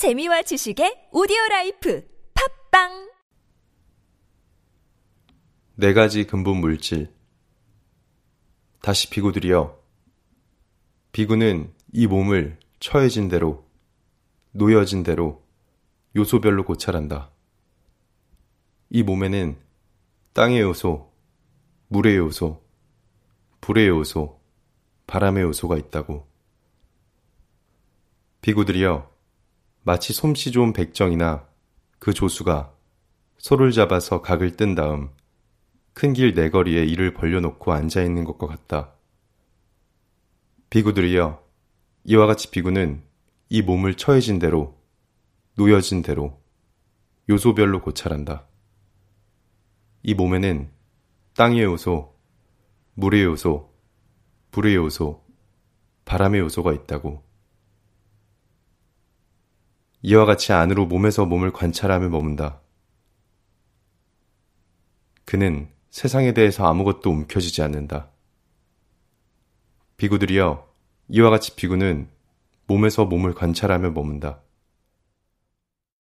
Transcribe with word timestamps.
재미와 0.00 0.40
지식의 0.40 1.10
오디오 1.12 1.36
라이프 1.50 2.02
팟빵 2.32 3.10
네 5.74 5.92
가지 5.92 6.26
근본 6.26 6.56
물질. 6.56 7.12
다시 8.80 9.10
비구들이여. 9.10 9.78
비구는 11.12 11.74
이 11.92 12.06
몸을 12.06 12.58
처해진 12.78 13.28
대로, 13.28 13.68
놓여진 14.52 15.02
대로, 15.02 15.44
요소별로 16.16 16.64
고찰한다. 16.64 17.30
이 18.88 19.02
몸에는 19.02 19.58
땅의 20.32 20.60
요소, 20.60 21.12
물의 21.88 22.16
요소, 22.16 22.64
불의 23.60 23.88
요소, 23.88 24.40
바람의 25.06 25.42
요소가 25.42 25.76
있다고. 25.76 26.26
비구들이여, 28.40 29.09
마치 29.90 30.12
솜씨 30.12 30.52
좋은 30.52 30.72
백정이나 30.72 31.48
그 31.98 32.14
조수가 32.14 32.72
소를 33.38 33.72
잡아서 33.72 34.22
각을 34.22 34.54
뜬 34.56 34.76
다음 34.76 35.10
큰 35.94 36.12
길 36.12 36.32
내거리에 36.32 36.84
이를 36.84 37.12
벌려놓고 37.12 37.72
앉아 37.72 38.00
있는 38.04 38.22
것과 38.22 38.46
같다. 38.46 38.92
비구들이여, 40.70 41.44
이와 42.04 42.26
같이 42.28 42.52
비구는 42.52 43.02
이 43.48 43.62
몸을 43.62 43.96
처해진 43.96 44.38
대로, 44.38 44.80
놓여진 45.56 46.02
대로, 46.02 46.40
요소별로 47.28 47.82
고찰한다. 47.82 48.46
이 50.04 50.14
몸에는 50.14 50.70
땅의 51.34 51.64
요소, 51.64 52.16
물의 52.94 53.24
요소, 53.24 53.74
불의 54.52 54.76
요소, 54.76 55.26
바람의 56.04 56.42
요소가 56.42 56.74
있다고. 56.74 57.28
이와 60.02 60.24
같이 60.24 60.52
안으로 60.52 60.86
몸에서 60.86 61.26
몸을 61.26 61.52
관찰하며 61.52 62.08
머문다. 62.08 62.60
그는 65.24 65.68
세상에 65.90 66.32
대해서 66.32 66.66
아무것도 66.66 67.10
움켜쥐지 67.10 67.62
않는다. 67.62 68.08
비구들이여, 69.96 70.66
이와 71.08 71.30
같이 71.30 71.54
비구는 71.54 72.08
몸에서 72.66 73.04
몸을 73.04 73.34
관찰하며 73.34 73.90
머문다. 73.90 74.40